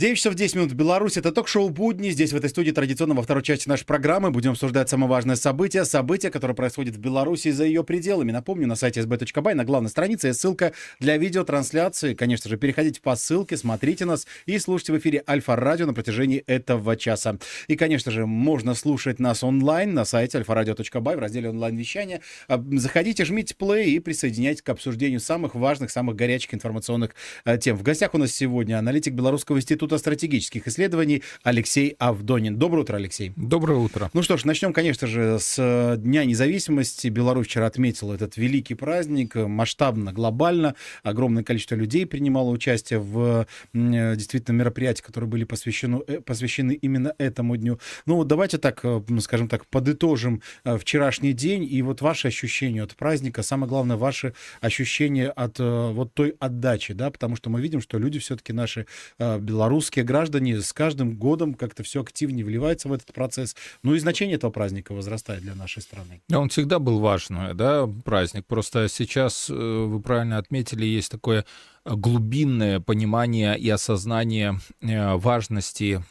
[0.00, 1.18] 9 часов 10 минут в Беларуси.
[1.18, 2.08] Это ток-шоу «Будни».
[2.08, 5.84] Здесь, в этой студии, традиционно во второй части нашей программы будем обсуждать самое важное событие.
[5.84, 8.32] Событие, которое происходит в Беларуси и за ее пределами.
[8.32, 12.14] Напомню, на сайте sb.by на главной странице есть ссылка для видеотрансляции.
[12.14, 16.96] Конечно же, переходите по ссылке, смотрите нас и слушайте в эфире Альфа-радио на протяжении этого
[16.96, 17.36] часа.
[17.68, 22.22] И, конечно же, можно слушать нас онлайн на сайте alfaраdio.by в разделе онлайн-вещания.
[22.48, 27.14] А, заходите, жмите play и присоединяйтесь к обсуждению самых важных, самых горячих информационных
[27.44, 27.76] э, тем.
[27.76, 32.56] В гостях у нас сегодня аналитик Белорусского института Института стратегических исследований Алексей Авдонин.
[32.56, 33.32] Доброе утро, Алексей.
[33.34, 34.08] Доброе утро.
[34.12, 37.08] Ну что ж, начнем, конечно же, с э, Дня независимости.
[37.08, 40.76] Беларусь вчера отметила этот великий праздник масштабно, глобально.
[41.02, 47.12] Огромное количество людей принимало участие в э, действительно мероприятиях, которые были посвящены, э, посвящены именно
[47.18, 47.80] этому дню.
[48.06, 48.84] Ну вот давайте так,
[49.20, 55.30] скажем так, подытожим вчерашний день и вот ваши ощущения от праздника, самое главное, ваши ощущения
[55.30, 58.86] от вот той отдачи, да, потому что мы видим, что люди все-таки наши
[59.18, 63.56] белорусы русские граждане с каждым годом как-то все активнее вливаются в этот процесс.
[63.82, 66.20] Ну и значение этого праздника возрастает для нашей страны.
[66.28, 68.44] Да, он всегда был важный, да, праздник.
[68.46, 71.46] Просто сейчас, э, вы правильно отметили, есть такое
[71.86, 76.04] глубинное понимание и осознание э, важности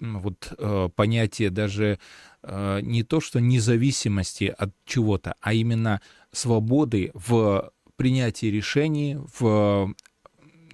[0.00, 2.00] вот э, понятия даже
[2.44, 6.00] не то, что независимости от чего-то, а именно
[6.32, 9.94] свободы в принятии решений, в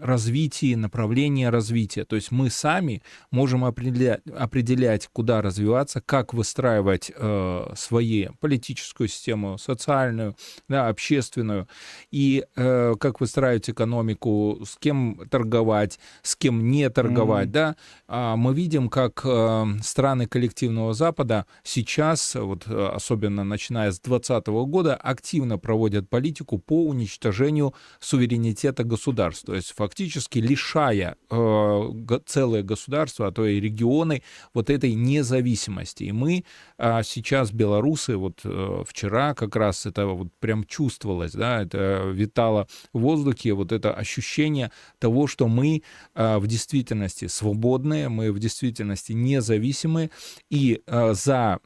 [0.01, 2.05] развитии, направления развития.
[2.05, 9.59] То есть мы сами можем определять, определять куда развиваться, как выстраивать э, свою политическую систему,
[9.59, 10.37] социальную,
[10.69, 11.69] да, общественную,
[12.11, 17.49] и э, как выстраивать экономику, с кем торговать, с кем не торговать.
[17.49, 17.53] Mm-hmm.
[17.53, 17.77] Да?
[18.07, 24.47] А мы видим, как э, страны коллективного Запада сейчас, вот, э, особенно начиная с 2020
[24.69, 29.45] года, активно проводят политику по уничтожению суверенитета государств.
[29.47, 34.23] То есть фактически лишая э, целое государство, а то и регионы
[34.53, 36.05] вот этой независимости.
[36.05, 36.45] И мы
[36.77, 42.69] э, сейчас, белорусы, вот э, вчера как раз это вот прям чувствовалось, да, это витало
[42.93, 45.83] в воздухе, вот это ощущение того, что мы
[46.15, 50.11] э, в действительности свободные, мы в действительности независимые,
[50.51, 51.61] и э, за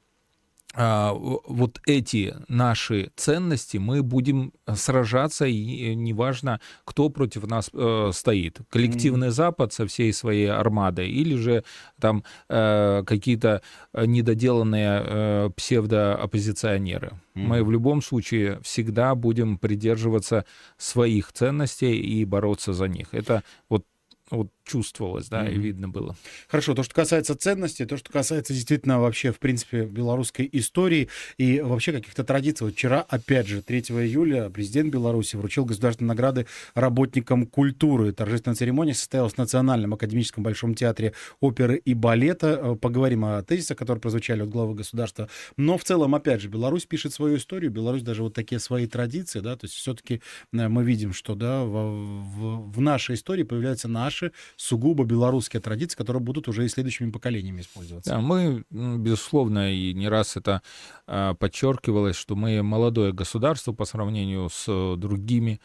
[0.74, 8.60] вот эти наши ценности мы будем сражаться, и неважно, кто против нас э, стоит.
[8.70, 9.30] Коллективный mm-hmm.
[9.30, 11.64] Запад со всей своей армадой, или же
[12.00, 13.62] там э, какие-то
[13.94, 17.08] недоделанные э, псевдооппозиционеры.
[17.08, 17.46] Mm-hmm.
[17.46, 20.46] Мы в любом случае всегда будем придерживаться
[20.78, 23.08] своих ценностей и бороться за них.
[23.12, 23.84] Это вот
[24.30, 25.54] вот чувствовалось, да, mm-hmm.
[25.54, 26.16] и видно было.
[26.48, 31.08] Хорошо, то, что касается ценностей, то, что касается действительно вообще, в принципе, белорусской истории
[31.38, 32.66] и вообще каких-то традиций.
[32.66, 38.12] Вот вчера, опять же, 3 июля президент Беларуси вручил государственные награды работникам культуры.
[38.12, 42.60] Торжественная церемония состоялась в Национальном академическом Большом театре оперы и балета.
[42.62, 45.28] Э, поговорим о тезисах, которые прозвучали от главы государства.
[45.56, 49.40] Но в целом, опять же, Беларусь пишет свою историю, Беларусь даже вот такие свои традиции,
[49.40, 50.20] да, то есть все-таки
[50.52, 55.96] э, мы видим, что, да, в, в, в нашей истории появляются наши сугубо белорусские традиции,
[55.96, 58.10] которые будут уже и следующими поколениями использоваться.
[58.10, 60.62] Да, мы, безусловно, и не раз это
[61.06, 65.60] а, подчеркивалось, что мы молодое государство по сравнению с э, другими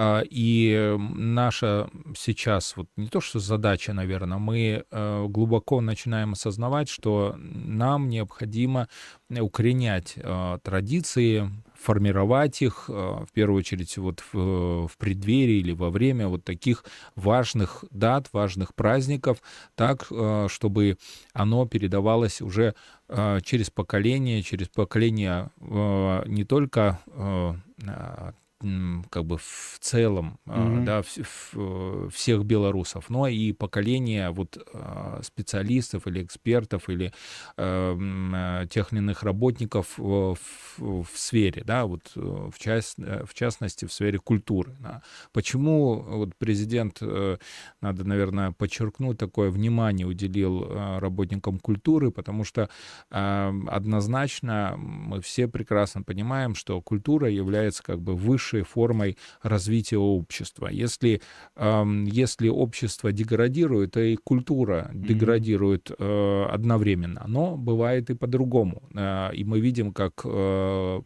[0.00, 6.88] а, и наша сейчас, вот не то что задача, наверное, мы э, глубоко начинаем осознавать,
[6.88, 8.86] что нам необходимо
[9.28, 15.90] укоренять э, традиции, формировать их, э, в первую очередь, вот в, в преддверии или во
[15.90, 16.84] время вот таких
[17.14, 19.38] важных дат, важных праздников,
[19.74, 20.98] так, э, чтобы
[21.32, 22.74] оно передавалось уже
[23.08, 26.98] э, через поколение, через поколение не только
[29.10, 30.84] как бы в целом, mm-hmm.
[30.84, 37.12] да, в, в, всех белорусов, но и поколение вот а, специалистов или экспертов или
[37.56, 43.84] э, тех или иных работников в, в, в сфере, да, вот в, част, в частности
[43.84, 44.76] в сфере культуры.
[44.80, 45.02] Да.
[45.32, 52.68] Почему вот президент, надо, наверное, подчеркнуть, такое внимание уделил работникам культуры, потому что
[53.08, 60.68] однозначно мы все прекрасно понимаем, что культура является как бы выше высшей формой развития общества.
[60.68, 61.20] Если,
[61.56, 67.24] если общество деградирует, то и культура деградирует э, одновременно.
[67.26, 68.82] Но бывает и по-другому.
[68.94, 71.00] Э, и мы видим, как э,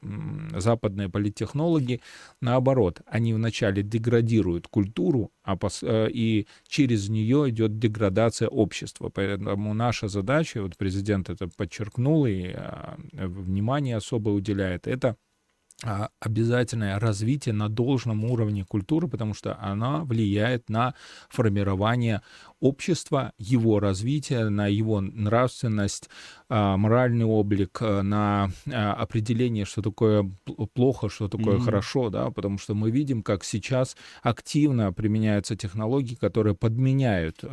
[0.56, 2.00] западные политтехнологи,
[2.40, 9.10] наоборот, они вначале деградируют культуру, а пос, и через нее идет деградация общества.
[9.14, 12.54] Поэтому наша задача, вот президент это подчеркнул и
[13.12, 15.31] внимание особо уделяет, это а,
[16.20, 20.94] обязательное развитие на должном уровне культуры, потому что она влияет на
[21.28, 22.22] формирование
[22.60, 26.08] общества, его развитие, на его нравственность,
[26.41, 26.41] а,
[26.76, 30.30] моральный облик, а, на определение, что такое
[30.74, 31.64] плохо, что такое mm-hmm.
[31.64, 37.44] хорошо, да, потому что мы видим, как сейчас активно применяются технологии, которые подменяют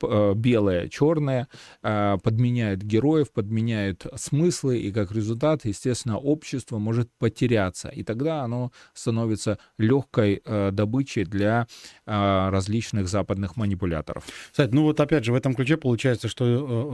[0.00, 1.48] белое черное,
[1.82, 8.72] подменяют героев, подменяют смыслы, и как результат, естественно, общество может потерять теряться, и тогда оно
[8.94, 11.66] становится легкой э, добычей для
[12.06, 14.24] э, различных западных манипуляторов.
[14.50, 16.44] Кстати, ну вот опять же в этом ключе получается, что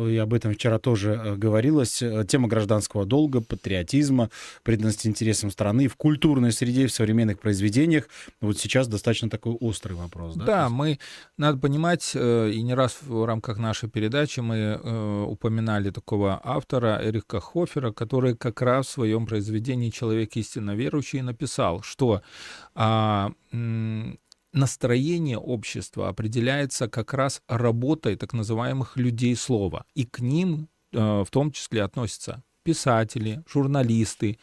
[0.07, 4.31] э, и об этом вчера тоже э, говорилось, э, тема гражданского долга, патриотизма,
[4.63, 8.09] преданности интересам страны в культурной среде, в современных произведениях.
[8.41, 10.35] Вот сейчас достаточно такой острый вопрос.
[10.35, 10.99] Да, да мы,
[11.37, 17.93] надо понимать, и не раз в рамках нашей передачи мы упоминали такого автора Эрика Хофера,
[17.93, 22.23] который как раз в своем произведении «Человек истинно верующий, написал, что
[22.75, 23.33] а,
[24.53, 29.85] настроение общества определяется как раз работой так называемых людей слова.
[29.95, 34.39] И к ним в том числе относятся писатели, журналисты,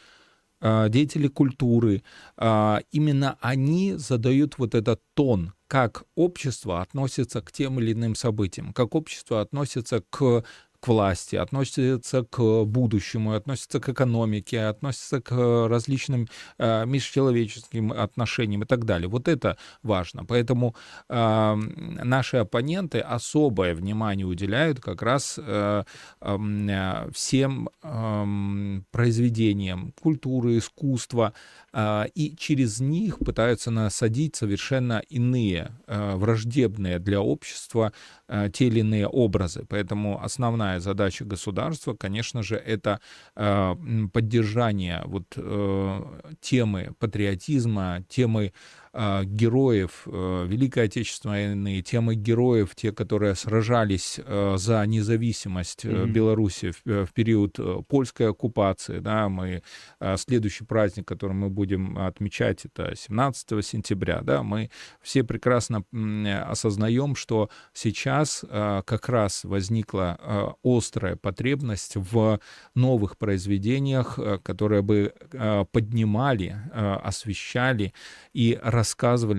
[0.60, 2.02] а, деятели культуры.
[2.36, 8.72] А, именно они задают вот этот тон, как общество относится к тем или иным событиям,
[8.72, 10.44] как общество относится к
[10.80, 15.32] к власти, относится к будущему, относится к экономике, относится к
[15.68, 16.28] различным
[16.58, 19.08] э, межчеловеческим отношениям и так далее.
[19.08, 20.24] Вот это важно.
[20.24, 20.74] Поэтому
[21.08, 25.84] э, наши оппоненты особое внимание уделяют как раз э,
[26.20, 31.34] э, всем э, произведениям культуры, искусства,
[31.69, 31.69] э,
[32.14, 37.92] и через них пытаются насадить совершенно иные, э, враждебные для общества
[38.28, 39.64] э, те или иные образы.
[39.68, 43.00] Поэтому основная задача государства, конечно же, это
[43.34, 48.52] поддержание вот э, темы патриотизма, темы
[48.92, 56.06] а, героев э, Великой Отечественной войны, темы героев, те, которые сражались э, за независимость mm-hmm.
[56.06, 58.98] Беларуси в, в период польской оккупации.
[58.98, 59.62] Да, мы,
[60.16, 64.22] следующий праздник, который мы будем отмечать, это 17 сентября.
[64.22, 64.70] Да, мы
[65.00, 65.84] все прекрасно
[66.48, 72.40] осознаем, что сейчас как раз возникла острая потребность в
[72.74, 75.14] новых произведениях, которые бы
[75.72, 77.92] поднимали, освещали
[78.32, 78.79] и рассказывали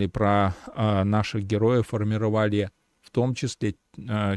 [0.08, 2.70] про а, наших героев, формировали
[3.02, 3.76] в том числе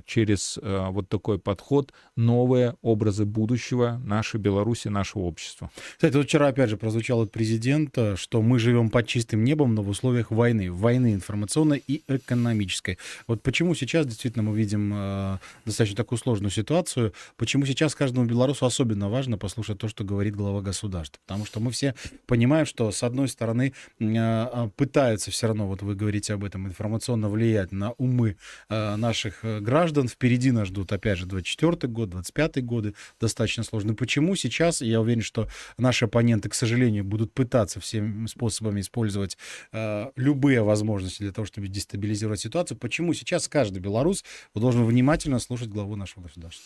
[0.06, 5.70] через а, вот такой подход новые образы будущего нашей Беларуси, нашего общества.
[5.94, 9.82] Кстати, вот вчера опять же прозвучал от президента, что мы живем под чистым небом, но
[9.82, 12.98] в условиях войны, войны информационной и экономической.
[13.26, 18.66] Вот почему сейчас действительно мы видим э, достаточно такую сложную ситуацию, почему сейчас каждому белорусу
[18.66, 21.94] особенно важно послушать то, что говорит глава государства, потому что мы все
[22.26, 27.28] понимаем, что с одной стороны э, пытаются все равно, вот вы говорите об этом, информационно
[27.28, 28.36] влиять на умы
[28.68, 30.08] э, наших Э, граждан.
[30.08, 33.94] Впереди нас ждут, опять же, 24 год, 25 годы, достаточно сложно.
[33.94, 35.48] Почему сейчас, я уверен, что
[35.78, 39.36] наши оппоненты, к сожалению, будут пытаться всеми способами использовать
[39.72, 42.78] э, любые возможности для того, чтобы дестабилизировать ситуацию.
[42.78, 44.24] Почему сейчас каждый белорус
[44.54, 46.64] должен внимательно слушать главу нашего государства?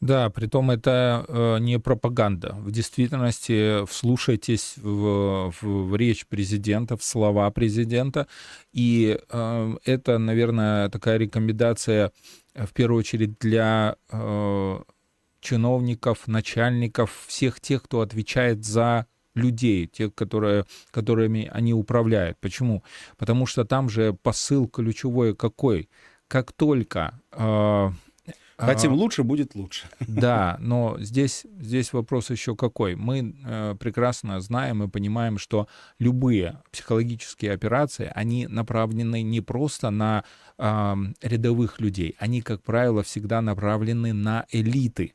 [0.00, 2.54] Да, при том это э, не пропаганда.
[2.54, 8.26] В действительности вслушайтесь в, в, в речь президента, в слова президента.
[8.72, 12.12] И э, это, наверное, такая рекомендация
[12.54, 14.80] э, в первую очередь для э,
[15.40, 22.38] чиновников, начальников, всех тех, кто отвечает за людей, тех, которые, которыми они управляют.
[22.40, 22.82] Почему?
[23.18, 25.90] Потому что там же посыл ключевой какой?
[26.26, 27.90] Как только э,
[28.60, 29.86] Хотим лучше, будет лучше.
[30.06, 32.94] Да, но здесь, здесь вопрос еще какой.
[32.94, 35.66] Мы э, прекрасно знаем и понимаем, что
[35.98, 40.24] любые психологические операции, они направлены не просто на
[40.58, 45.14] э, рядовых людей, они, как правило, всегда направлены на элиты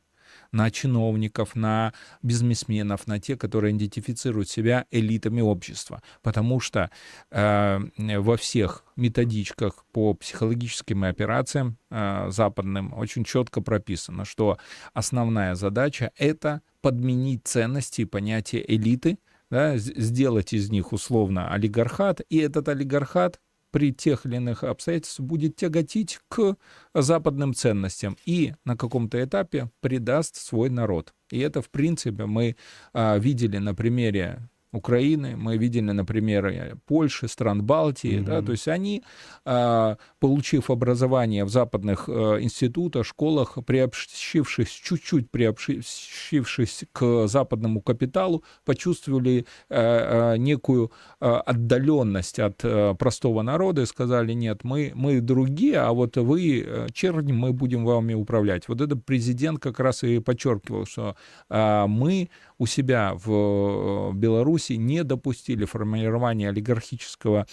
[0.52, 6.02] на чиновников, на бизнесменов, на тех, которые идентифицируют себя элитами общества.
[6.22, 6.90] Потому что
[7.30, 7.78] э,
[8.18, 14.58] во всех методичках по психологическим операциям э, западным очень четко прописано, что
[14.94, 19.18] основная задача— это подменить ценности и понятие элиты,
[19.50, 25.56] да, сделать из них условно олигархат, и этот олигархат при тех или иных обстоятельствах будет
[25.56, 26.56] тяготить к
[26.94, 31.14] западным ценностям и на каком-то этапе предаст свой народ.
[31.30, 32.56] И это, в принципе, мы
[32.92, 38.24] а, видели на примере Украины, мы видели на примере Польши, стран Балтии, mm-hmm.
[38.24, 39.02] да, то есть они,
[39.44, 49.46] а, получив образование в западных э, институтах, школах, приобщившись, чуть-чуть приобщившись к западному капиталу, почувствовали
[49.68, 50.90] э, э, некую
[51.20, 52.58] отдаленность от
[52.98, 58.14] простого народа и сказали, нет, мы, мы другие, а вот вы, черни, мы будем вами
[58.14, 58.68] управлять.
[58.68, 61.16] Вот это президент как раз и подчеркивал, что
[61.48, 62.28] мы
[62.58, 67.46] у себя в Беларуси не допустили формирования олигархического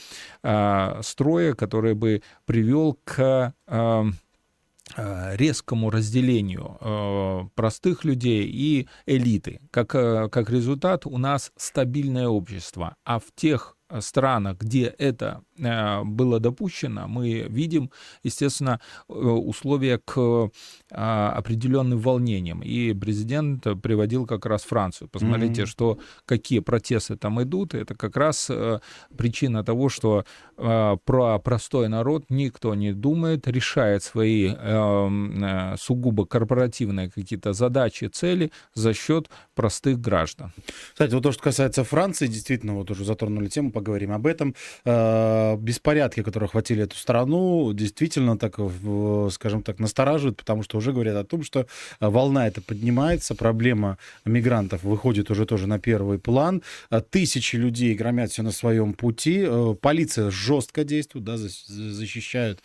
[0.43, 3.53] э, строя, который бы привел к
[4.95, 9.61] э, резкому разделению э, простых людей и элиты.
[9.71, 16.03] Как, э, как результат у нас стабильное общество, а в тех странах, где это э,
[16.03, 17.91] было допущено, мы видим,
[18.23, 20.49] естественно, э, условия к
[20.89, 22.61] определенным волнениям.
[22.61, 25.09] И президент приводил как раз Францию.
[25.09, 25.67] Посмотрите, mm-hmm.
[25.67, 27.73] что какие протесты там идут.
[27.73, 28.79] Это как раз э,
[29.17, 34.53] причина того, что про простой народ никто не думает, решает свои
[35.77, 40.51] сугубо корпоративные какие-то задачи, цели за счет простых граждан.
[40.91, 44.55] Кстати, вот то, что касается Франции, действительно, вот уже затронули тему, поговорим об этом.
[44.85, 48.55] Э, беспорядки, которые охватили эту страну, действительно так,
[49.31, 51.67] скажем так, настораживают, потому что уже говорят о том, что
[51.99, 56.61] волна эта поднимается, проблема мигрантов выходит уже тоже на первый план.
[56.89, 59.43] Э, тысячи людей громят все на своем пути.
[59.45, 62.59] Э, полиция жестко действует, да, защищают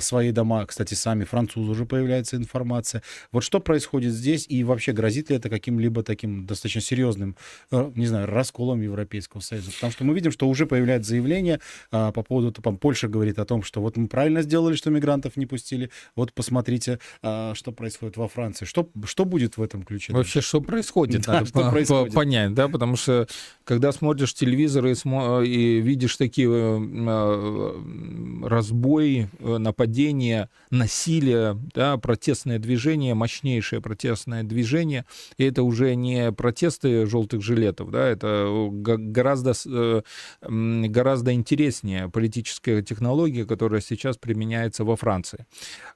[0.00, 0.66] свои дома.
[0.66, 3.02] Кстати, сами французы уже появляется информация.
[3.32, 7.36] Вот что происходит здесь и вообще грозит ли это каким-либо таким достаточно серьезным,
[7.70, 9.70] не знаю, расколом Европейского Союза?
[9.72, 13.44] Потому что мы видим, что уже появляется заявление а, по поводу, там, Польша говорит о
[13.44, 18.16] том, что вот мы правильно сделали, что мигрантов не пустили, вот посмотрите, а, что происходит
[18.16, 18.64] во Франции.
[18.64, 20.12] Что, что будет в этом ключе?
[20.12, 22.14] Вообще, что происходит, да, надо что происходит?
[22.14, 23.26] понять, да, потому что
[23.64, 32.58] когда смотришь телевизор и, смо- и видишь такие э, разбои, э, нападения, насилие, да, протестное
[32.58, 35.04] движение, мощнейшее протестное движение,
[35.36, 40.02] и это уже не протесты желтых жилетов, да, это гораздо э,
[40.40, 45.46] гораздо интереснее политическая технология, которая сейчас применяется во Франции.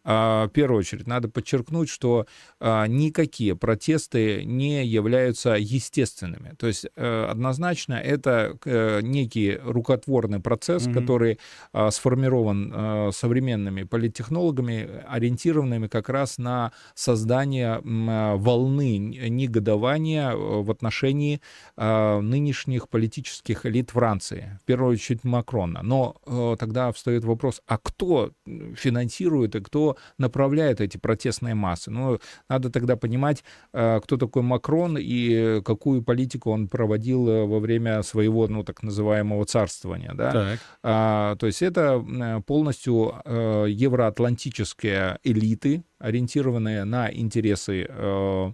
[0.05, 2.27] А, в первую очередь, надо подчеркнуть, что
[2.61, 6.55] а, никакие протесты не являются естественными.
[6.59, 10.95] То есть э, однозначно это э, некий рукотворный процесс, mm-hmm.
[10.95, 11.39] который
[11.73, 21.41] а, сформирован э, современными политтехнологами, ориентированными как раз на создание волны негодования в отношении
[21.77, 25.83] нынешних политических элит Франции в первую очередь Макрона.
[25.83, 28.33] Но э, тогда встает вопрос, а кто
[28.77, 31.91] финансирует и кто направляет эти протестные массы?
[31.91, 37.59] Ну, надо тогда понимать, э, кто такой Макрон и какую политику он проводил э, во
[37.59, 40.33] время своего, ну, так называемого царствования, да?
[40.33, 40.59] Так.
[40.83, 42.05] А, то есть это
[42.47, 48.53] полностью э, евроатлантические элиты, ориентированные на интересы э,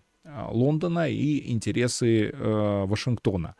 [0.50, 3.54] Лондона и интересы э, Вашингтона.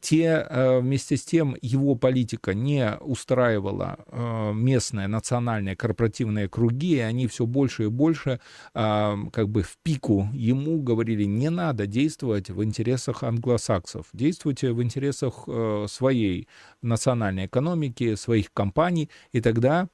[0.00, 7.00] Те, э, вместе с тем, его политика не устраивала э, местные национальные корпоративные круги, и
[7.00, 8.40] они все больше и больше
[8.74, 14.82] э, как бы в пику ему говорили, не надо действовать в интересах англосаксов, действуйте в
[14.82, 15.48] интересах
[15.88, 16.48] своей
[16.82, 19.88] национальной экономики, своих компаний, и тогда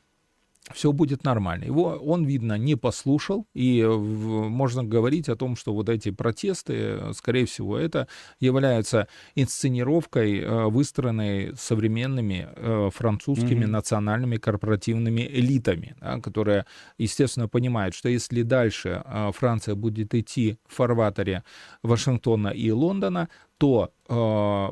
[0.70, 1.64] все будет нормально.
[1.64, 7.46] Его он, видно, не послушал, и можно говорить о том, что вот эти протесты, скорее
[7.46, 8.06] всего, это
[8.38, 13.70] являются инсценировкой, э, выстроенной современными э, французскими mm-hmm.
[13.70, 16.66] национальными корпоративными элитами, да, которые,
[16.96, 21.42] естественно, понимают, что если дальше э, Франция будет идти в фарватере
[21.82, 23.28] Вашингтона и Лондона,
[23.62, 24.68] то э,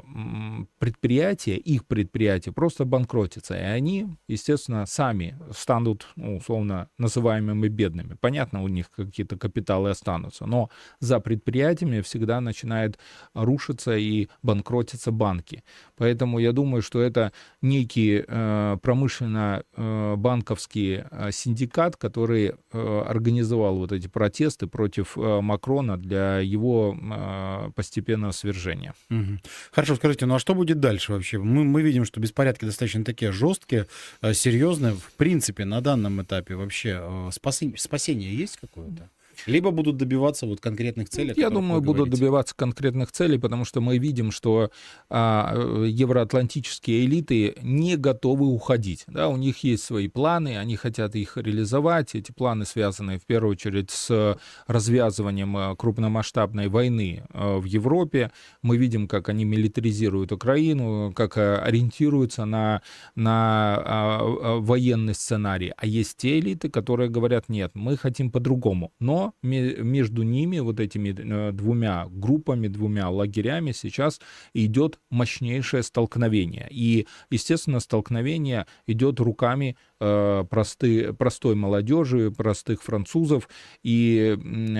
[0.78, 8.16] предприятия, их предприятия просто банкротятся, и они, естественно, сами станут, ну, условно называемыми бедными.
[8.20, 12.98] Понятно, у них какие-то капиталы останутся, но за предприятиями всегда начинают
[13.32, 15.62] рушиться и банкротиться банки.
[15.96, 17.30] Поэтому я думаю, что это
[17.62, 26.40] некий э, промышленно-банковский э, синдикат, который э, организовал вот эти протесты против э, Макрона для
[26.40, 28.79] его э, постепенного свержения
[29.10, 29.38] Угу.
[29.72, 31.38] Хорошо, скажите, ну а что будет дальше вообще?
[31.38, 33.86] Мы, мы видим, что беспорядки достаточно такие жесткие,
[34.22, 34.94] э, серьезные.
[34.94, 39.10] В принципе, на данном этапе вообще э, спасение, спасение есть какое-то?
[39.46, 41.34] Либо будут добиваться вот конкретных целей.
[41.36, 44.70] Я думаю, будут добиваться конкретных целей, потому что мы видим, что
[45.08, 49.04] а, евроатлантические элиты не готовы уходить.
[49.06, 52.14] Да, у них есть свои планы, они хотят их реализовать.
[52.14, 58.30] Эти планы связаны в первую очередь с развязыванием э, крупномасштабной войны э, в Европе.
[58.62, 62.82] Мы видим, как они милитаризируют Украину, как э, ориентируются на,
[63.14, 65.72] на а, военный сценарий.
[65.76, 68.92] А есть те элиты, которые говорят, нет, мы хотим по-другому.
[69.00, 71.12] Но между ними, вот этими
[71.52, 74.20] двумя группами, двумя лагерями сейчас
[74.54, 76.68] идет мощнейшее столкновение.
[76.70, 83.48] И, естественно, столкновение идет руками Э, просты, простой молодежи, простых французов.
[83.82, 84.36] И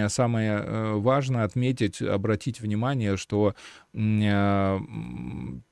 [0.08, 3.54] самое э, важное отметить, обратить внимание, что
[3.92, 4.78] э,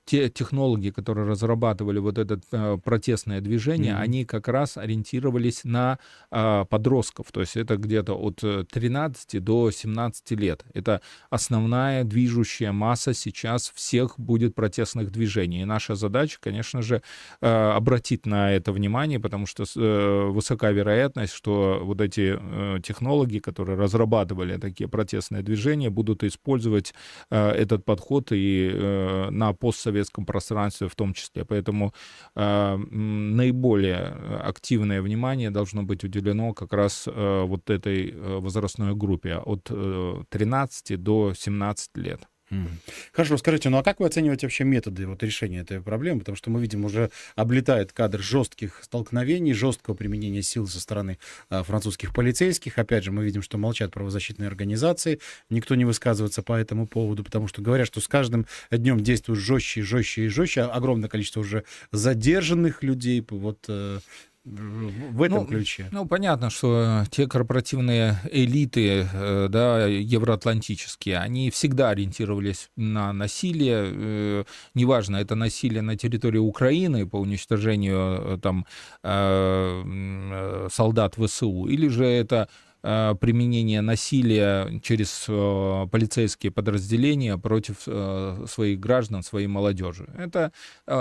[0.09, 2.41] те технологии, которые разрабатывали вот это
[2.83, 4.01] протестное движение, mm-hmm.
[4.01, 5.99] они как раз ориентировались на
[6.31, 7.31] а, подростков.
[7.31, 10.65] То есть это где-то от 13 до 17 лет.
[10.73, 15.61] Это основная движущая масса сейчас всех будет протестных движений.
[15.61, 17.03] И наша задача, конечно же,
[17.41, 23.39] обратить на это внимание, потому потому что э, высока вероятность, что вот эти э, технологии,
[23.39, 26.95] которые разрабатывали такие протестные движения, будут использовать
[27.31, 31.45] э, этот подход и на постсоветском пространстве в том числе.
[31.45, 31.93] Поэтому
[32.35, 34.15] наиболее
[34.45, 41.97] активное внимание должно быть уделено как раз вот этой возрастной группе от 13 до 17
[41.97, 42.29] лет.
[43.13, 46.21] Хорошо, скажите, ну а как вы оцениваете вообще методы вот, решения этой проблемы?
[46.21, 51.19] Потому что мы видим, уже облетает кадр жестких столкновений, жесткого применения сил со стороны
[51.51, 52.79] а, французских полицейских.
[52.79, 57.49] Опять же, мы видим, что молчат правозащитные организации, никто не высказывается по этому поводу, потому
[57.49, 60.63] что говорят, что с каждым днем действуют жестче жестче и жестче.
[60.63, 63.25] Огромное количество уже задержанных людей.
[63.29, 64.01] Вот э,
[64.49, 65.89] в этом ну, ключе.
[65.93, 74.45] Ну, понятно, что те корпоративные элиты, э, да, евроатлантические, они всегда ориентировались на насилие, э,
[74.75, 78.67] неважно, это насилие на территории Украины по уничтожению э, там
[80.71, 82.68] солдат ВСУ, или же это Э,
[83.21, 90.09] применение насилия через э, полицейские подразделения против э, своих граждан, своей молодежи.
[90.17, 90.53] Это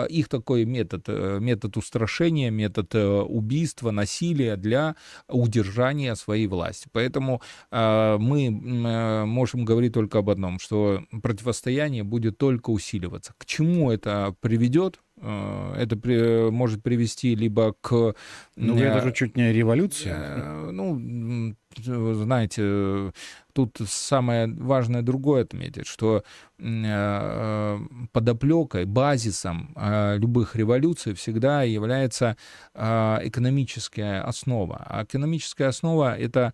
[0.09, 4.95] их такой метод, метод устрашения, метод убийства, насилия для
[5.27, 6.89] удержания своей власти.
[6.91, 13.33] Поэтому мы можем говорить только об одном, что противостояние будет только усиливаться.
[13.37, 18.13] К чему это приведет, это при, может привести либо к...
[18.55, 20.71] Ну, это же чуть не революция.
[20.71, 23.11] Ну, знаете,
[23.53, 26.23] тут самое важное другое отметить, что
[26.59, 27.79] э,
[28.11, 32.37] подоплекой, базисом э, любых революций всегда является
[32.73, 34.83] э, экономическая основа.
[34.87, 36.53] А экономическая основа— это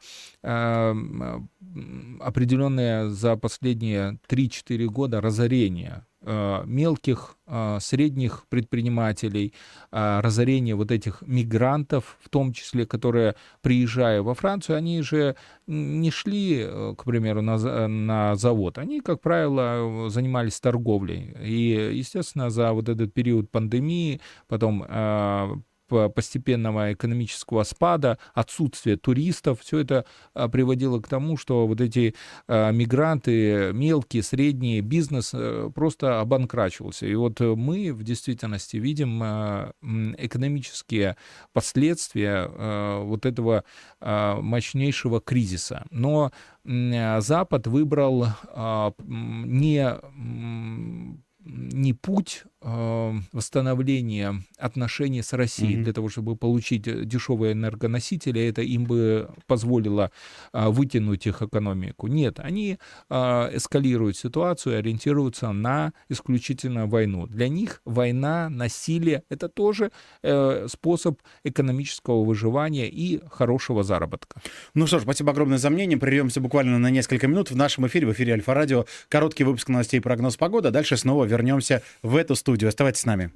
[2.19, 6.12] определенное за последние 3-4 года разорение Э,
[6.65, 9.53] мелких, э, средних предпринимателей,
[9.91, 15.35] э, разорение вот этих мигрантов, в том числе, которые, приезжая во Францию, они же
[15.67, 18.77] не шли, к примеру, на, на завод.
[18.77, 21.35] Они, как правило, занимались торговлей.
[21.41, 24.83] И, естественно, за вот этот период пандемии, потом
[25.87, 32.15] постепенного экономического спада, отсутствие туристов, все это а, приводило к тому, что вот эти
[32.47, 37.05] а, мигранты, мелкие, средние, бизнес э, просто обанкрачивался.
[37.05, 39.73] И вот мы в действительности видим а,
[40.17, 41.17] экономические
[41.53, 43.63] последствия вот этого
[43.99, 45.85] мощнейшего кризиса.
[45.91, 46.31] Но
[46.63, 48.27] Запад выбрал
[49.05, 49.99] не
[51.45, 55.83] не путь э, восстановления отношений с Россией mm-hmm.
[55.83, 60.11] для того, чтобы получить э, дешевые энергоносители, это им бы позволило
[60.53, 62.07] э, вытянуть их экономику.
[62.07, 62.77] Нет, они
[63.09, 63.15] э,
[63.57, 67.27] эскалируют ситуацию, ориентируются на исключительно войну.
[67.27, 74.41] Для них война, насилие— это тоже э, способ экономического выживания и хорошего заработка.
[74.73, 75.97] Ну что ж, спасибо огромное за мнение.
[75.97, 78.85] Прервемся буквально на несколько минут в нашем эфире, в эфире Альфа-Радио.
[79.09, 80.69] Короткий выпуск новостей и прогноз погоды.
[80.69, 82.52] А дальше снова вернемся в эту студию.
[82.61, 83.31] Оставайтесь с нами.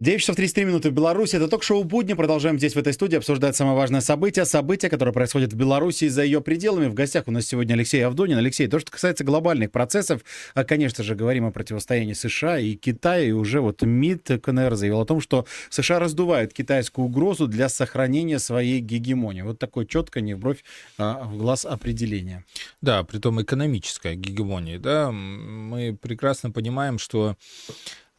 [0.00, 1.36] 9 часов 33 минуты в Беларуси.
[1.36, 2.14] Это ток-шоу «Будни».
[2.14, 4.46] Продолжаем здесь, в этой студии, обсуждать самое важное событие.
[4.46, 6.86] Событие, которое происходит в Беларуси и за ее пределами.
[6.86, 8.38] В гостях у нас сегодня Алексей Авдонин.
[8.38, 10.22] Алексей, то, что касается глобальных процессов,
[10.54, 13.24] а, конечно же, говорим о противостоянии США и Китая.
[13.24, 18.38] И уже вот МИД КНР заявил о том, что США раздувает китайскую угрозу для сохранения
[18.38, 19.42] своей гегемонии.
[19.42, 20.64] Вот такое четко, не в бровь,
[20.96, 22.46] а в глаз определение.
[22.80, 24.78] Да, при том экономическая гегемония.
[24.78, 25.12] Да?
[25.12, 27.36] Мы прекрасно понимаем, что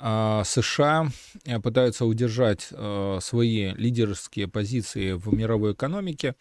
[0.02, 1.10] США
[1.46, 6.36] э, пытаются удержать э, свои лидерские позиции в мировой экономике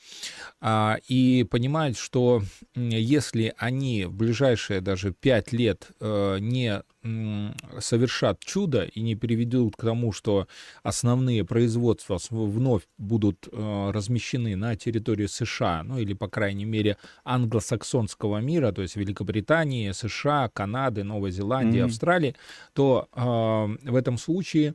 [0.61, 2.42] а, и понимают, что
[2.75, 9.80] если они в ближайшие даже пять лет э, не совершат чудо и не приведут к
[9.80, 10.46] тому, что
[10.82, 18.38] основные производства вновь будут э, размещены на территории США, ну или, по крайней мере, англосаксонского
[18.38, 21.84] мира, то есть Великобритании, США, Канады, Новой Зеландии, mm-hmm.
[21.86, 22.36] Австралии,
[22.74, 24.74] то э, в этом случае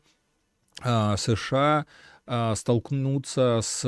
[0.83, 1.85] э, США
[2.55, 3.81] столкнуться с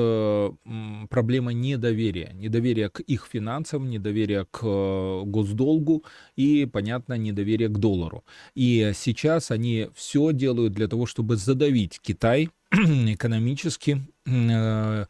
[1.09, 2.31] проблемой недоверия.
[2.33, 6.03] Недоверия к их финансам, недоверия к э, госдолгу
[6.35, 8.23] и, понятно, недоверия к доллару.
[8.55, 15.05] И сейчас они все делают для того, чтобы задавить Китай экономически, э,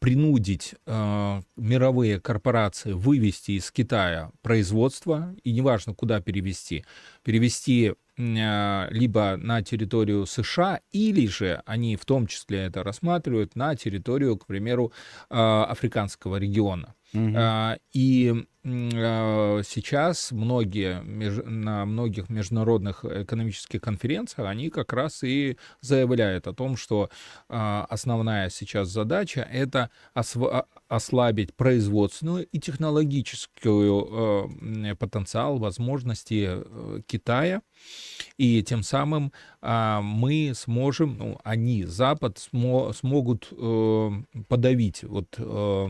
[0.00, 6.84] принудить э, мировые корпорации вывести из Китая производство, и неважно, куда перевести,
[7.22, 13.76] перевести а, либо на территорию США, или же они в том числе это рассматривают на
[13.76, 14.92] территорию, к примеру,
[15.28, 16.94] а, африканского региона.
[17.14, 17.36] Угу.
[17.92, 26.76] И сейчас многие на многих международных экономических конференциях они как раз и заявляют о том,
[26.76, 27.08] что
[27.48, 29.90] основная сейчас задача это
[30.88, 34.50] ослабить производственную и технологическую
[34.98, 37.62] потенциал возможности э, Китая
[38.36, 44.10] и тем самым мы сможем, ну, они Запад смо, смогут э,
[44.48, 45.88] подавить вот э,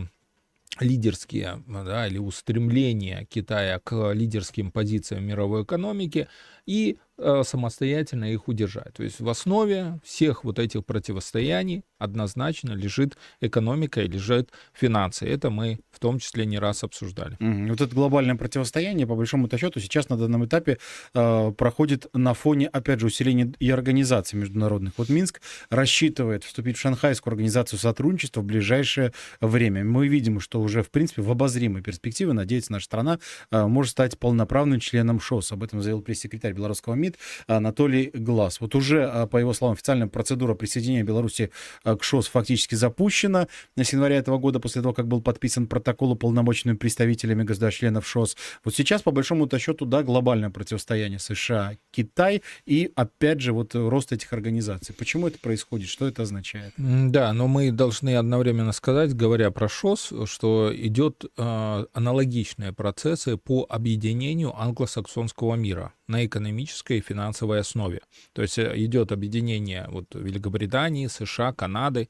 [0.81, 6.29] лидерские да, или устремления Китая к лидерским позициям мировой экономики.
[6.67, 8.95] И самостоятельно их удержать.
[8.95, 15.27] То есть в основе всех вот этих противостояний однозначно лежит экономика и лежит финансы.
[15.27, 17.37] Это мы в том числе не раз обсуждали.
[17.39, 17.69] Mm-hmm.
[17.71, 20.79] Вот это глобальное противостояние, по большому счету, сейчас на данном этапе
[21.15, 24.95] э, проходит на фоне, опять же, усиления и организаций международных.
[24.99, 29.85] Вот Минск рассчитывает вступить в Шанхайскую организацию сотрудничества в ближайшее время.
[29.85, 33.19] Мы видим, что уже, в принципе, в обозримой перспективе, надеется, наша страна
[33.51, 35.53] э, может стать полноправным членом ШОС.
[35.53, 38.61] Об этом заявил пресс-секретарь белорусского МИД Анатолий Глаз.
[38.61, 41.51] Вот уже, а, по его словам, официальная процедура присоединения Беларуси
[41.85, 46.13] а, к ШОС фактически запущена с января этого года, после того, как был подписан протокол
[46.13, 48.37] уполномоченными представителями государств-членов ШОС.
[48.65, 54.33] Вот сейчас, по большому счету, да, глобальное противостояние США-Китай и, опять же, вот рост этих
[54.33, 54.95] организаций.
[54.95, 55.89] Почему это происходит?
[55.89, 56.75] Что это означает?
[56.77, 63.67] Да, но мы должны одновременно сказать, говоря про ШОС, что идет э, аналогичные процессы по
[63.69, 68.01] объединению англосаксонского мира на экономической и финансовой основе.
[68.33, 72.09] То есть э, идет объединение вот Великобритании, США, Канады,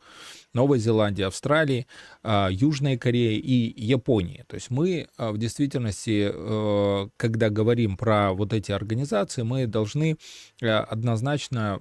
[0.52, 1.86] Новой Зеландии, Австралии,
[2.22, 4.44] а, Южной Кореи и Японии.
[4.48, 10.16] То есть мы а, в действительности, э, когда говорим про вот эти организации, мы должны
[10.60, 11.80] э, однозначно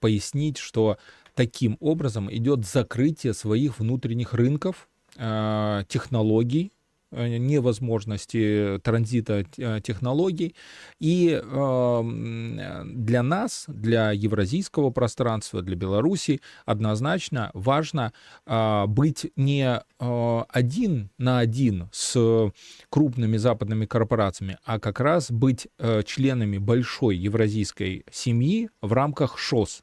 [0.00, 0.98] пояснить, что
[1.34, 6.72] таким образом идет закрытие своих внутренних рынков, а, технологий,
[7.10, 10.54] невозможности транзита э, технологий.
[11.00, 18.12] И для нас, для евразийского пространства, для Беларуси однозначно важно
[18.46, 22.52] а, быть не один на один с
[22.90, 29.82] крупными западными корпорациями, а как раз быть э, членами большой евразийской семьи в рамках ШОС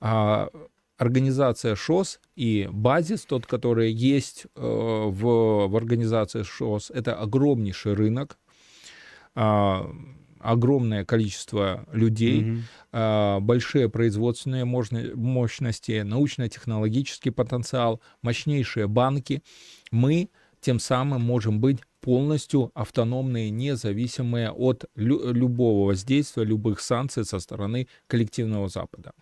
[0.00, 0.48] а,
[1.00, 8.38] организация ШОС и базис, тот, который есть э, в, в организации ШОС, это огромнейший рынок,
[9.34, 9.78] э,
[10.40, 13.40] огромное количество людей, mm-hmm.
[13.40, 19.42] большие производственные мощности, научно-технологический потенциал, мощнейшие банки.
[19.90, 20.28] Мы
[20.60, 27.88] тем самым можем быть полностью автономные, независимые от лю- любого воздействия, любых санкций со стороны
[28.06, 29.12] коллективного Запада.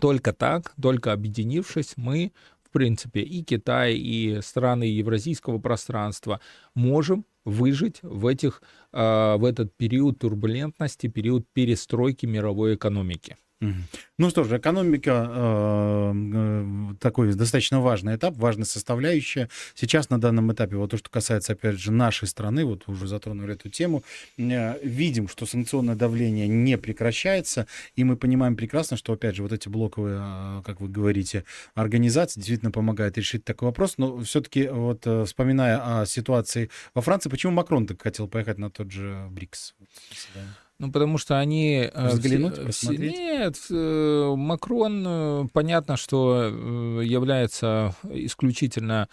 [0.00, 6.40] Только так, только объединившись, мы, в принципе, и Китай, и страны евразийского пространства
[6.74, 13.36] можем выжить в, этих, а, в этот период турбулентности, период перестройки мировой экономики.
[14.18, 19.48] Ну что же, экономика э, э, такой достаточно важный этап, важная составляющая.
[19.74, 23.54] Сейчас на данном этапе, вот то, что касается, опять же, нашей страны, вот уже затронули
[23.54, 24.04] эту тему,
[24.36, 27.66] э, видим, что санкционное давление не прекращается,
[27.96, 31.44] и мы понимаем прекрасно, что, опять же, вот эти блоковые, э, как вы говорите,
[31.74, 33.98] организации действительно помогают решить такой вопрос.
[33.98, 38.70] Но все-таки, вот э, вспоминая о ситуации во Франции, почему Макрон так хотел поехать на
[38.70, 39.74] тот же БРИКС?
[40.80, 41.90] Ну, потому что они...
[41.92, 43.12] Э, Взглянуть, все, посмотреть?
[43.12, 46.44] Нет, э, Макрон, э, понятно, что
[47.02, 49.08] является исключительно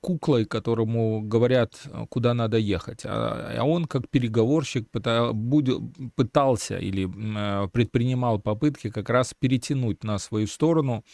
[0.00, 1.74] куклой, которому говорят,
[2.08, 3.02] куда надо ехать.
[3.04, 7.06] А, а он, как переговорщик, пытался или
[7.66, 11.04] предпринимал попытки как раз перетянуть на свою сторону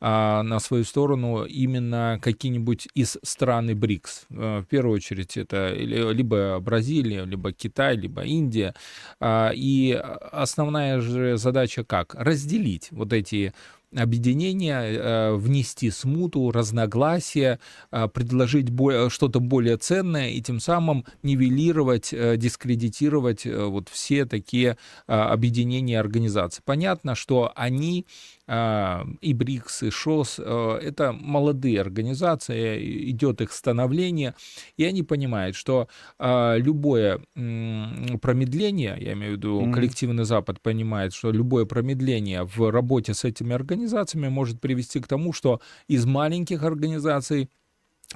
[0.00, 4.26] а, на свою сторону именно какие-нибудь из стран БРИКС.
[4.30, 8.74] Э, в первую очередь это либо Бразилия, либо Китай, либо Индия.
[9.20, 12.14] А, и основная же задача как?
[12.14, 13.52] Разделить вот эти
[13.96, 17.60] объединения, э, внести смуту, разногласия,
[17.92, 18.66] э, предложить
[19.08, 24.76] что-то более ценное и тем самым нивелировать, дискредитировать вот все такие
[25.06, 26.62] объединения организаций.
[26.64, 34.34] Понятно, что они а, и БРИКС, и ШОС, э, это молодые организации, идет их становление,
[34.76, 41.30] и они понимают, что а, любое промедление, я имею в виду коллективный Запад понимает, что
[41.32, 47.48] любое промедление в работе с этими организациями может привести к тому, что из маленьких организаций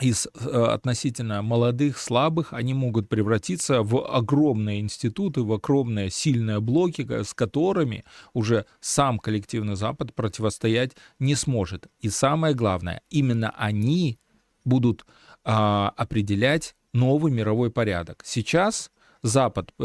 [0.00, 7.06] из э, относительно молодых, слабых, они могут превратиться в огромные институты, в огромные сильные блоки,
[7.22, 11.88] с которыми уже сам коллективный Запад противостоять не сможет.
[12.00, 14.18] И самое главное, именно они
[14.64, 15.04] будут
[15.44, 18.22] а, определять новый мировой порядок.
[18.24, 18.90] Сейчас
[19.22, 19.84] Запад э,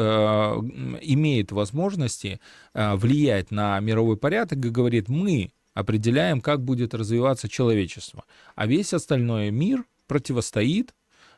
[1.01, 2.39] имеет возможности
[2.73, 8.25] э, влиять на мировой порядок и говорит, мы определяем, как будет развиваться человечество.
[8.55, 10.93] А весь остальной мир противостоит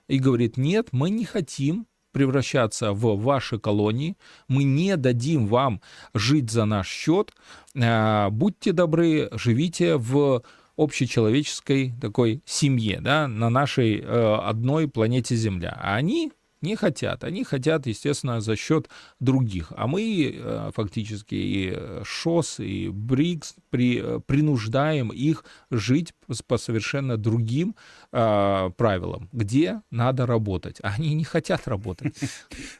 [0.07, 4.15] и говорит, нет, мы не хотим превращаться в ваши колонии,
[4.47, 5.81] мы не дадим вам
[6.13, 7.33] жить за наш счет,
[7.77, 10.41] а, будьте добры, живите в
[10.77, 15.77] общечеловеческой такой семье, да, на нашей э, одной планете Земля.
[15.81, 17.23] А они не хотят.
[17.23, 19.71] Они хотят, естественно, за счет других.
[19.75, 26.13] А мы э, фактически и ШОС, и БРИКС при, э, принуждаем их жить
[26.47, 27.75] по совершенно другим
[28.11, 30.79] э, правилам, где надо работать.
[30.81, 32.15] А они не хотят работать.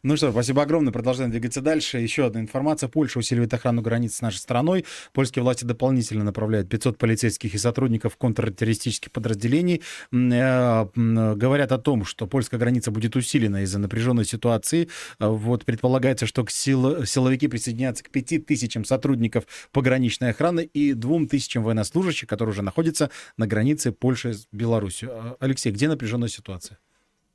[0.04, 0.94] Ну что, спасибо огромное.
[0.94, 1.98] Продолжаем двигаться дальше.
[1.98, 2.90] Еще одна информация.
[2.90, 4.86] Польша усиливает охрану границ с нашей страной.
[5.14, 9.82] Польские власти дополнительно направляют 500 полицейских и сотрудников контртеррористических подразделений.
[10.12, 14.90] Э, говорят о том, что польская граница будет усилена из-за напряженной ситуации.
[15.20, 22.28] Э, вот предполагается, что сил, силовики присоединятся к 5000 сотрудников пограничной охраны и 2000 военнослужащих,
[22.28, 25.10] которые уже находятся на границе Польши с Беларусью.
[25.12, 26.80] А, Алексей, где напряженная ситуация?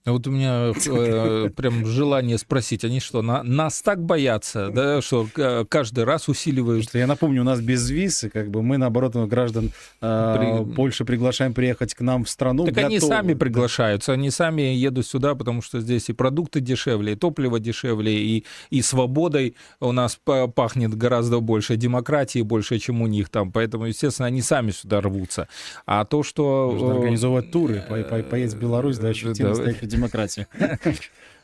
[0.07, 5.03] А вот у меня э, прям желание спросить, они что, на, нас так боятся, да,
[5.03, 5.27] что
[5.69, 6.85] каждый раз усиливают?
[6.85, 10.75] Что я напомню, у нас без виз, и как бы мы, наоборот, граждан э, При...
[10.75, 12.65] Польши приглашаем приехать к нам в страну.
[12.65, 12.87] Так готовы.
[12.87, 17.61] они сами приглашаются, они сами едут сюда, потому что здесь и продукты дешевле, и топливо
[17.61, 20.19] дешевле, и, и свободой у нас
[20.55, 25.47] пахнет гораздо больше, демократии больше, чем у них там, поэтому, естественно, они сами сюда рвутся.
[25.85, 26.71] А то, что...
[26.73, 30.47] Нужно организовать туры, по по поесть в Беларусь, да, ощутимо да, демократию.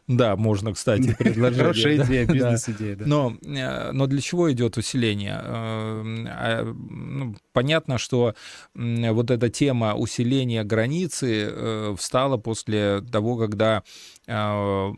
[0.09, 1.59] Да, можно, кстати, предложить.
[1.59, 2.97] Хорошая идея, бизнес-идея.
[3.01, 5.41] Но, э, но для чего идет усиление?
[5.43, 8.35] Э, а, ну, понятно, что
[8.75, 13.83] вот эта тема усиления границы э, встала после того, когда
[14.27, 14.91] был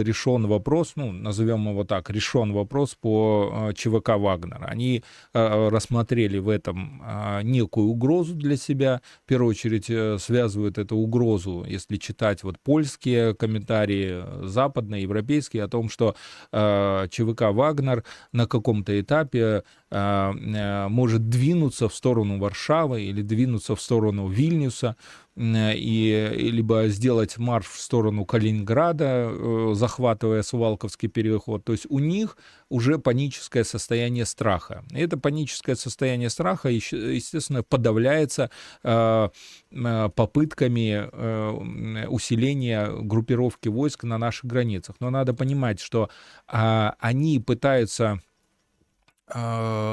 [0.00, 4.64] решен вопрос, ну, назовем его так, решен вопрос по а, ЧВК Вагнера.
[4.64, 7.02] Они а, рассмотрели в этом
[7.42, 9.02] некую угрозу для себя.
[9.24, 15.68] В первую очередь э, связывают эту угрозу, если читать вот польские комментарии, западные, европейские, о
[15.68, 16.16] том, что
[16.50, 24.28] ЧВК Вагнер на каком-то этапе э, может двинуться в сторону Варшавы или двинуться в сторону
[24.28, 24.96] Вильнюса,
[25.36, 31.62] и либо сделать марш в сторону Калининграда, э, захватывая Сувалковский переход.
[31.62, 32.38] То есть у них
[32.70, 34.82] уже паническое состояние страха.
[34.90, 38.50] И это паническое состояние страха, естественно, подавляется
[38.82, 39.28] э,
[39.72, 44.96] э, попытками усиления группировки войск на наших границах.
[45.00, 46.08] Но надо понимать, что
[46.46, 48.20] а, они пытаются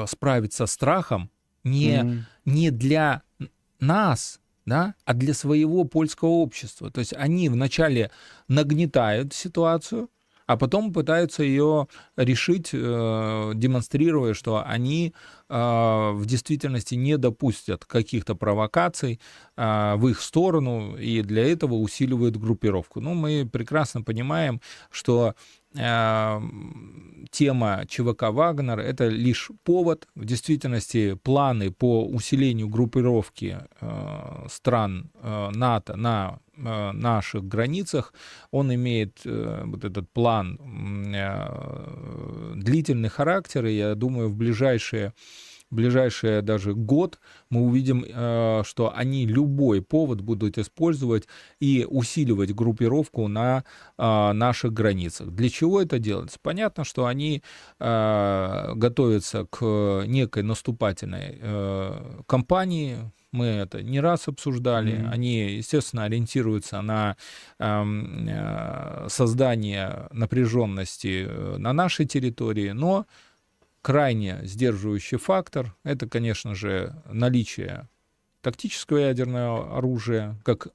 [0.06, 1.28] справиться с страхом
[1.64, 2.20] не, mm-hmm.
[2.44, 3.22] не для
[3.80, 6.90] нас, да, а для своего польского общества.
[6.90, 8.10] То есть они вначале
[8.48, 10.08] нагнетают ситуацию,
[10.46, 15.14] а потом пытаются ее решить, э, демонстрируя, что они
[15.48, 19.20] э, в действительности не допустят каких-то провокаций
[19.56, 23.00] э, в их сторону, и для этого усиливают группировку.
[23.00, 25.34] Ну, мы прекрасно понимаем, что
[27.34, 30.06] тема ЧВК «Вагнер»— это лишь повод.
[30.14, 38.14] В действительности планы по усилению группировки э, стран э, НАТО на э, наших границах,
[38.52, 40.58] он имеет вот этот план
[42.54, 45.12] длительный характер, и я думаю, в ближайшие
[45.74, 47.18] ближайший даже год
[47.50, 51.28] мы увидим, э, что они любой повод будут использовать
[51.60, 53.64] и усиливать группировку на
[53.98, 55.28] э, наших границах.
[55.30, 56.38] Для чего это делается?
[56.40, 57.42] Понятно, что они
[57.80, 61.38] э, готовятся к некой наступательной
[62.26, 62.98] кампании,
[63.34, 64.92] мы это не раз обсуждали.
[64.92, 65.10] Mm-hmm.
[65.10, 67.16] Они, естественно, ориентируются на
[67.58, 73.06] э, создание напряженности на нашей территории, но
[73.84, 77.86] крайне сдерживающий фактор— это, конечно же, наличие
[78.40, 80.68] тактического ядерного оружия как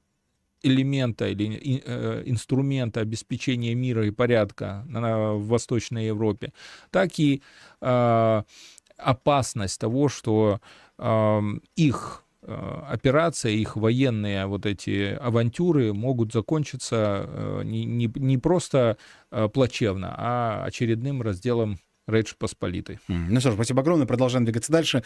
[0.62, 6.52] элемента или э, инструмента обеспечения мира и порядка в Восточной Европе,
[6.92, 7.42] так и
[7.80, 8.42] э,
[8.96, 10.60] опасность того, что
[10.96, 11.40] э,
[11.74, 17.28] их операция, их военные вот эти авантюры могут закончиться
[17.64, 18.96] не, не, не просто
[19.52, 21.78] плачевно, а очередным разделом
[22.10, 22.98] Речь Посполитой.
[23.08, 24.06] Ну что ж, спасибо огромное.
[24.06, 25.02] Продолжаем двигаться дальше.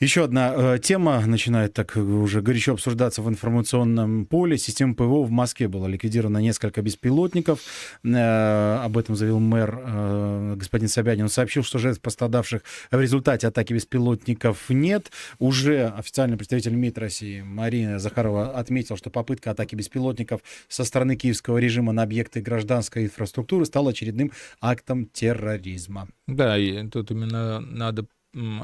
[0.00, 4.58] Еще одна э, тема начинает так уже горячо обсуждаться в информационном поле.
[4.58, 7.60] Система ПВО в Москве была ликвидирована несколько беспилотников.
[8.04, 11.24] Э, об этом заявил мэр э, господин Собянин.
[11.24, 15.10] Он сообщил, что жертв пострадавших в результате атаки беспилотников нет.
[15.38, 21.58] Уже официальный представитель МИД России Марина Захарова отметил, что попытка атаки беспилотников со стороны киевского
[21.58, 26.08] режима на объекты гражданской инфраструктуры стала очередным актом терроризма.
[26.34, 28.06] Да, и тут именно надо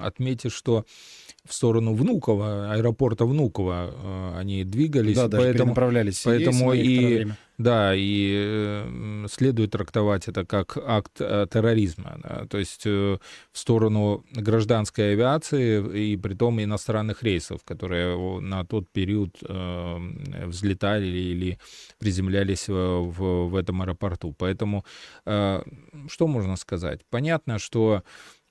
[0.00, 0.84] отметить, что
[1.51, 5.16] в сторону Внуково, аэропорта Внуково э, они двигались.
[5.16, 6.22] Да, даже поэтому, перенаправлялись.
[6.24, 7.26] Поэтому и,
[7.59, 12.20] да, и э, следует трактовать это как акт э, терроризма.
[12.22, 13.18] Да, то есть в
[13.53, 21.59] сторону гражданской авиации и при том иностранных рейсов, которые на тот период взлетали или
[21.98, 24.34] приземлялись в, в этом аэропорту.
[24.38, 24.84] Поэтому
[25.24, 27.01] что можно сказать?
[27.11, 28.03] Понятно, что Э,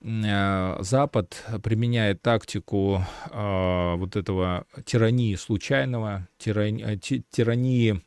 [0.01, 8.01] Запад применяет тактику э, вот этого тирании случайного, тирани, э, тирании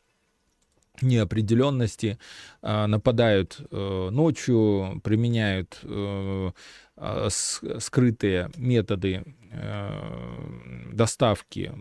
[1.01, 2.17] неопределенности,
[2.61, 6.51] э, нападают э, ночью, применяют э,
[7.29, 9.23] скрытые методы
[10.91, 11.71] доставки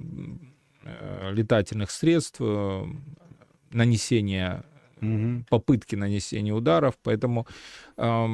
[1.30, 2.40] летательных средств,
[3.70, 4.64] нанесения
[5.02, 5.44] угу.
[5.50, 6.94] попытки нанесения ударов.
[7.02, 7.46] Поэтому
[7.96, 8.26] э,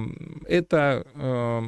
[0.47, 1.63] это э,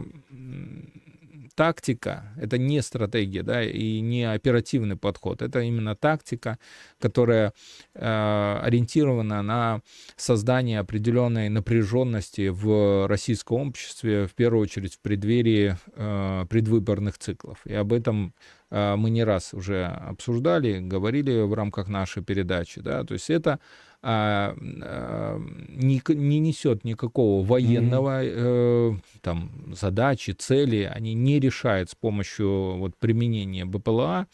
[1.61, 5.43] тактика, это не стратегия, да, и не оперативный подход.
[5.43, 6.59] Это именно тактика,
[6.99, 7.53] которая
[7.95, 9.83] э, ориентирована на
[10.17, 17.59] создание определенной напряженности в российском обществе, в первую очередь в преддверии э, предвыборных циклов.
[17.67, 18.35] И об этом
[18.71, 23.59] мы не раз уже обсуждали, говорили в рамках нашей передачи, да, то есть это
[24.03, 28.97] а, а, не, не несет никакого военного mm-hmm.
[28.97, 34.27] э, там задачи, цели, они не решают с помощью вот применения БПЛА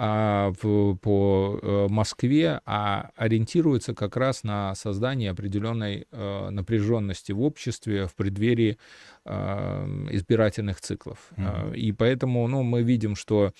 [0.00, 7.42] а, в, по э, Москве, а ориентируется как раз на создание определенной э, напряженности в
[7.42, 8.78] обществе в преддверии
[9.24, 11.18] э, избирательных циклов.
[11.36, 11.76] Mm-hmm.
[11.76, 13.52] И поэтому ну, мы видим, что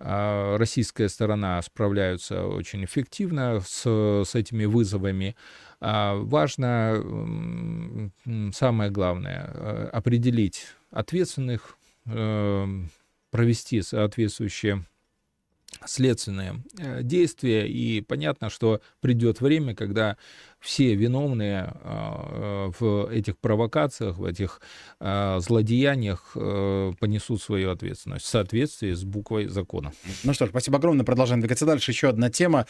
[0.00, 3.86] э, российская сторона справляется очень эффективно с,
[4.24, 5.36] с этими вызовами.
[5.80, 8.10] А важно,
[8.52, 12.66] самое главное, э, определить ответственных, э,
[13.30, 14.84] провести соответствующие
[15.84, 20.16] следственные э, действия, и понятно, что придет время, когда
[20.60, 24.60] все виновные а, э, в этих провокациях, в этих
[24.98, 29.92] а, злодеяниях э, понесут свою ответственность в соответствии с буквой закона.
[30.24, 31.04] Ну что ж, спасибо огромное.
[31.04, 31.90] Продолжаем двигаться дальше.
[31.90, 32.66] Еще одна тема.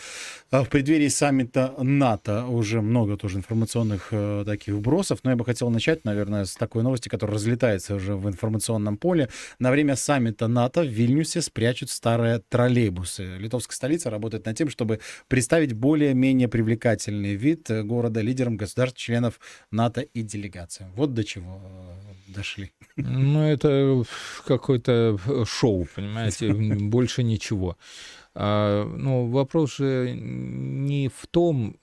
[0.50, 5.44] А, в преддверии саммита НАТО уже много тоже информационных э, таких вбросов, но я бы
[5.44, 9.28] хотел начать, наверное, с такой новости, которая разлетается уже в информационном поле.
[9.58, 13.36] На время саммита НАТО в Вильнюсе спрячут старые троллейбусы.
[13.38, 20.22] Литовская столица работает над тем, чтобы представить более-менее привлекательный вид города лидером государств-членов НАТО и
[20.22, 20.92] делегациям.
[20.94, 22.72] Вот до чего э, дошли.
[22.96, 24.02] Ну, это
[24.46, 27.76] какое-то шоу, понимаете, больше ничего.
[28.38, 31.76] А, ну, вопрос же не в том,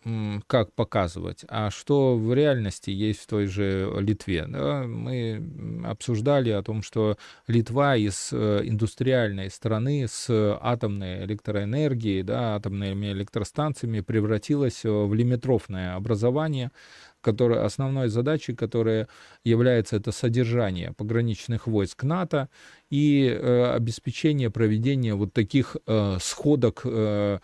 [0.45, 4.45] как показывать, а что в реальности есть в той же Литве.
[4.45, 5.43] Мы
[5.83, 10.29] обсуждали о том, что Литва из э, индустриальной страны с
[10.61, 16.69] атомной электроэнергией, да, атомными электростанциями превратилась в лимитрофное образование,
[17.23, 19.07] которое, основной задачей которой
[19.43, 22.49] является это содержание пограничных войск НАТО
[22.91, 27.39] и э, обеспечение проведения вот таких э, сходок Э,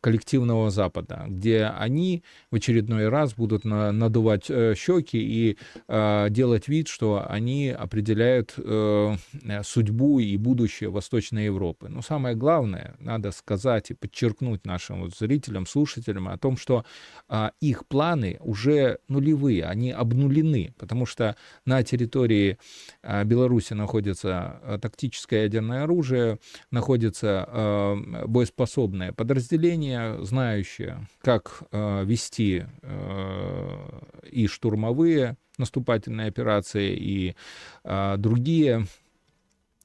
[0.00, 6.68] коллективного Запада, где они в очередной раз будут на, надувать э, щеки и э, делать
[6.68, 9.16] вид, что они определяют э,
[9.62, 11.88] судьбу и будущее Восточной Европы.
[11.88, 16.84] Но самое главное, надо сказать и подчеркнуть нашим вот зрителям, слушателям о том, что
[17.28, 22.58] э, их планы уже нулевые, они обнулены, потому что на территории
[23.02, 26.38] э, Беларуси находится э, тактическое ядерное оружие,
[26.70, 37.36] находится э, боеспособное подразделение, подразделения, знающие, как э, вести э, и штурмовые наступательные операции, и
[37.84, 38.86] э, другие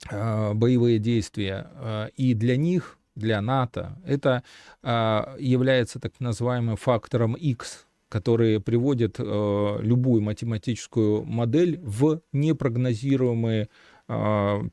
[0.10, 1.70] э, боевые действия.
[1.76, 4.44] Э, и для них, для НАТО, это
[4.82, 13.68] э, является так называемым фактором X, который приводит э, любую математическую модель в непрогнозируемые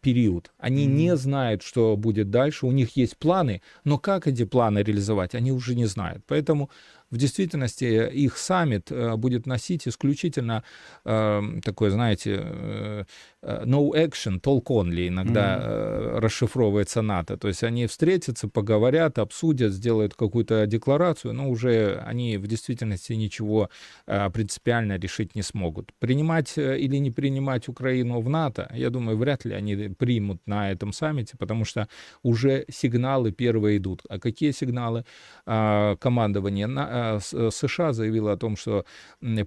[0.00, 0.50] период.
[0.58, 0.92] Они mm-hmm.
[0.92, 2.64] не знают, что будет дальше.
[2.66, 6.24] У них есть планы, но как эти планы реализовать, они уже не знают.
[6.26, 6.70] Поэтому
[7.10, 10.64] в действительности их саммит э, будет носить исключительно
[11.04, 13.04] э, такой, знаете, э,
[13.42, 16.18] э, no action, talk only иногда mm-hmm.
[16.18, 17.36] расшифровывается НАТО.
[17.36, 23.70] То есть они встретятся, поговорят, обсудят, сделают какую-то декларацию, но уже они в действительности ничего
[24.06, 25.92] принципиально решить не смогут.
[25.98, 30.92] Принимать или не принимать Украину в НАТО, я думаю, вряд ли они примут на этом
[30.92, 31.88] саммите, потому что
[32.22, 34.02] уже сигналы первые идут.
[34.08, 35.04] А какие сигналы?
[35.44, 38.84] Командование Э, э, США заявила о том, что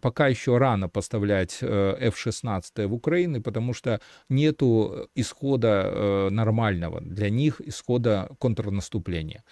[0.02, 7.62] пока еще рано поставлять F-16 э, в Украину, потому что нету исхода нормального для них,
[7.62, 9.44] исхода контрнаступления.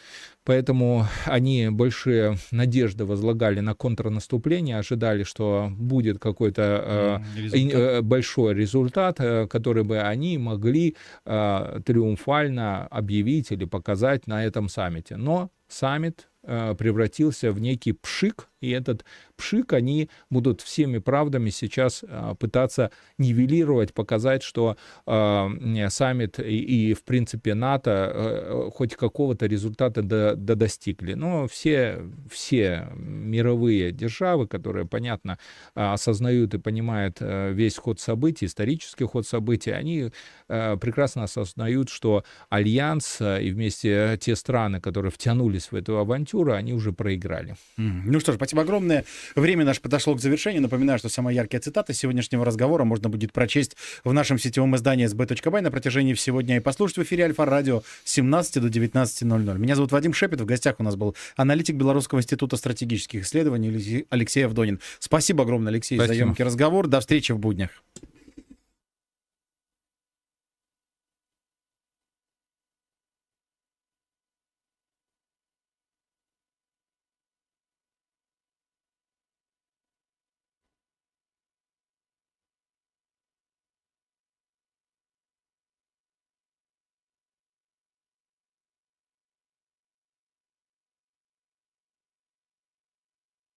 [0.44, 8.04] Поэтому они большие надежды возлагали на контрнаступление, ожидали, что будет какой-то результат.
[8.06, 9.18] большой результат,
[9.50, 10.96] который бы они могли
[11.26, 15.18] триумфально объявить или показать на этом саммите.
[15.18, 19.06] Но саммит превратился в некий пшик, и этот
[19.36, 26.94] пшик они будут всеми правдами сейчас а, пытаться нивелировать, показать, что э, саммит и, и,
[26.94, 31.14] в принципе, НАТО э, хоть какого-то результата до, до достигли.
[31.14, 35.38] Но все, все мировые державы, которые, понятно,
[35.74, 40.12] осознают и понимают э, весь ход событий, исторический ход событий, они
[40.48, 46.54] э, прекрасно осознают, что Альянс э, и вместе те страны, которые втянулись в эту авантюру,
[46.54, 47.56] они уже проиграли.
[47.78, 49.06] Ну что ж, огромное.
[49.36, 50.62] Время наше подошло к завершению.
[50.62, 55.62] Напоминаю, что самая яркая цитата сегодняшнего разговора можно будет прочесть в нашем сетевом издании sb.by
[55.62, 59.58] на протяжении всего дня и послушать в эфире Альфа-радио с 17 до 19.00.
[59.58, 60.42] Меня зовут Вадим Шепет.
[60.42, 64.80] В гостях у нас был аналитик Белорусского института стратегических исследований Алексей Авдонин.
[65.00, 66.14] Спасибо огромное, Алексей, Спасибо.
[66.14, 66.88] за емкий разговор.
[66.88, 67.70] До встречи в буднях.